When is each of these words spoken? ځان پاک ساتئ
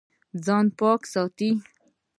ځان 0.45 0.65
پاک 0.79 1.01
ساتئ 1.13 1.51